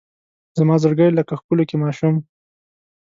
زما 0.59 0.75
زړګی 0.83 1.09
لکه 1.17 1.33
ښکلوکی 1.39 1.75
ماشوم 1.83 2.15